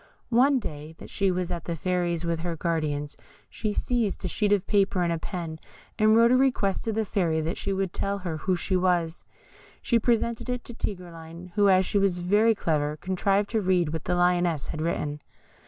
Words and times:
One 0.29 0.57
day 0.57 0.95
that 0.97 1.11
she 1.11 1.29
was 1.29 1.51
at 1.51 1.65
the 1.65 1.75
Fairy's 1.75 2.25
with 2.25 2.39
her 2.39 2.55
guardians, 2.55 3.15
she 3.51 3.71
seized 3.71 4.25
a 4.25 4.27
sheet 4.27 4.51
of 4.51 4.65
paper 4.65 5.03
and 5.03 5.13
a 5.13 5.19
pen, 5.19 5.59
and 5.99 6.15
wrote 6.15 6.31
a 6.31 6.35
request 6.35 6.85
to 6.85 6.91
the 6.91 7.05
Fairy 7.05 7.39
that 7.41 7.55
she 7.59 7.71
would 7.71 7.93
tell 7.93 8.17
her 8.17 8.37
who 8.37 8.55
she 8.55 8.75
was. 8.75 9.23
She 9.79 9.99
presented 9.99 10.49
it 10.49 10.63
to 10.63 10.73
Tigreline, 10.73 11.51
who, 11.53 11.69
as 11.69 11.85
she 11.85 11.99
was 11.99 12.17
very 12.17 12.55
clever, 12.55 12.97
contrived 12.97 13.51
to 13.51 13.61
read 13.61 13.93
what 13.93 14.05
the 14.05 14.15
Lioness 14.15 14.69
had 14.69 14.81
written. 14.81 15.21